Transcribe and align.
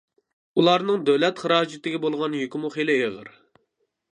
ئۇلارنىڭ 0.61 1.03
دۆلەت 1.09 1.43
خىراجىتىگە 1.43 1.99
بولغان 2.07 2.39
يۈكىمۇ 2.39 2.73
خېلى 2.77 2.97
ئېغىر. 3.03 3.31